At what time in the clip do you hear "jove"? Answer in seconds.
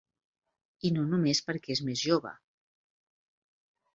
2.07-2.31